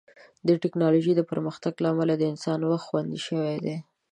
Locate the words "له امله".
1.83-2.13